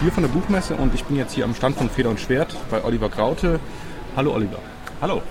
[0.00, 2.54] hier von der Buchmesse und ich bin jetzt hier am Stand von Feder und Schwert
[2.70, 3.60] bei Oliver Graute.
[4.14, 4.58] Hallo Oliver.
[5.00, 5.22] Hallo.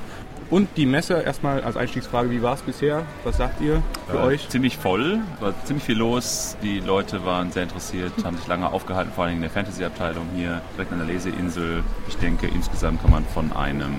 [0.49, 3.04] Und die Messe erstmal als Einstiegsfrage, wie war es bisher?
[3.23, 4.49] Was sagt ihr für äh, euch?
[4.49, 6.57] Ziemlich voll, war ziemlich viel los.
[6.63, 10.61] Die Leute waren sehr interessiert, haben sich lange aufgehalten, vor allem in der Fantasy-Abteilung hier
[10.75, 11.84] direkt an der Leseinsel.
[12.07, 13.94] Ich denke, insgesamt kann man von einem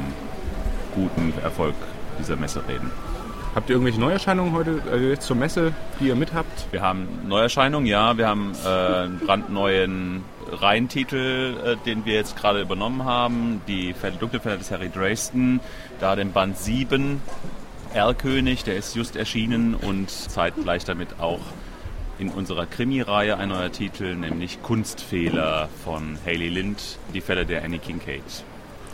[0.96, 1.74] guten Erfolg
[2.18, 2.90] dieser Messe reden.
[3.52, 6.72] Habt ihr irgendwelche Neuerscheinungen heute also jetzt zur Messe, die ihr mit habt?
[6.72, 8.16] Wir haben Neuerscheinungen, ja.
[8.16, 13.60] Wir haben äh, einen brandneuen Reihentitel, äh, den wir jetzt gerade übernommen haben.
[13.66, 15.58] Die Dunkle Fälle des Harry Dresden.
[15.98, 17.20] Da den Band 7,
[17.92, 21.40] Erlkönig, der ist just erschienen und zeitgleich damit auch
[22.20, 27.80] in unserer Krimi-Reihe ein neuer Titel, nämlich Kunstfehler von Haley Lind, die Fälle der Annie
[27.80, 28.22] Kincaid.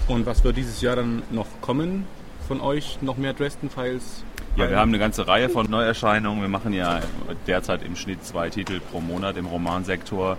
[0.09, 2.07] Und was wird dieses Jahr dann noch kommen
[2.49, 3.03] von euch?
[3.03, 4.25] Noch mehr Dresden-Files?
[4.57, 6.41] Ja, wir haben eine ganze Reihe von Neuerscheinungen.
[6.41, 7.01] Wir machen ja
[7.47, 10.39] derzeit im Schnitt zwei Titel pro Monat im Romansektor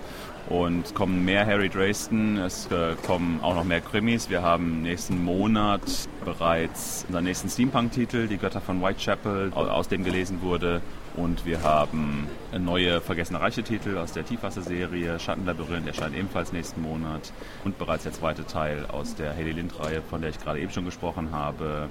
[0.49, 4.27] und kommen mehr Harry Dresden, es äh, kommen auch noch mehr Krimis.
[4.27, 5.81] Wir haben nächsten Monat
[6.25, 10.81] bereits unseren nächsten Steampunk-Titel, Die Götter von Whitechapel, aus dem gelesen wurde.
[11.15, 15.19] Und wir haben neue Vergessene Reiche Titel aus der Tiefwasser-Serie.
[15.19, 17.31] Schattenlabyrinth erscheint ebenfalls nächsten Monat.
[17.63, 20.85] Und bereits der zweite Teil aus der Haley Lind-Reihe, von der ich gerade eben schon
[20.85, 21.87] gesprochen habe,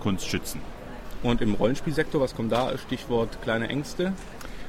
[0.00, 0.60] Kunstschützen.
[1.22, 2.76] Und im Rollenspielsektor, was kommt da?
[2.78, 4.12] Stichwort kleine Ängste.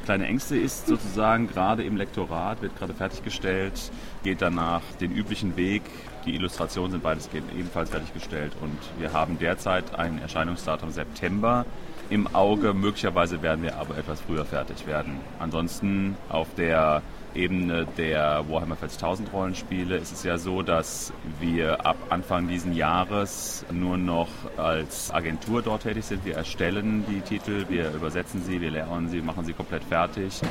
[0.04, 3.90] Kleine Ängste ist sozusagen gerade im Lektorat, wird gerade fertiggestellt,
[4.24, 5.82] geht danach den üblichen Weg.
[6.26, 11.66] Die Illustrationen sind beides ebenfalls fertiggestellt und wir haben derzeit ein Erscheinungsdatum September
[12.10, 12.74] im Auge.
[12.74, 15.20] Möglicherweise werden wir aber etwas früher fertig werden.
[15.40, 17.02] Ansonsten auf der
[17.36, 23.66] Ebene der Warhammer 40.000 Rollenspiele ist es ja so, dass wir ab Anfang diesen Jahres
[23.72, 26.26] nur noch als Agentur dort tätig sind.
[26.26, 30.42] Wir erstellen die Titel, wir übersetzen sie, wir lernen sie, machen sie komplett fertig.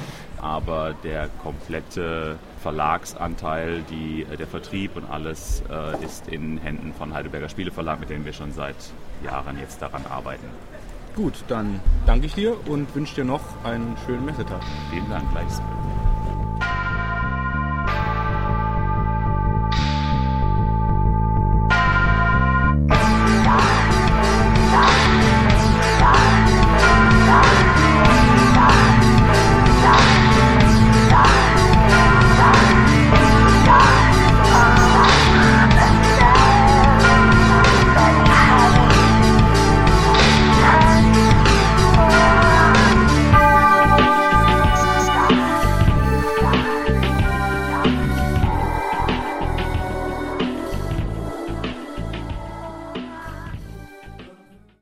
[0.41, 7.49] Aber der komplette Verlagsanteil, die, der Vertrieb und alles äh, ist in Händen von Heidelberger
[7.49, 8.77] Spieleverlag, mit dem wir schon seit
[9.25, 10.47] Jahren jetzt daran arbeiten.
[11.17, 14.63] Gut, dann danke ich dir und wünsche dir noch einen schönen Messetag.
[14.91, 15.92] Vielen Dank, gleichfalls.